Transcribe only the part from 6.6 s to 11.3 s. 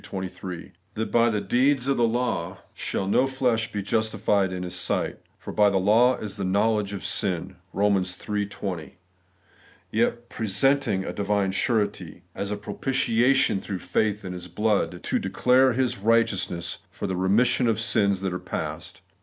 ledge of sin' (Eom, iii 20); yet presenting a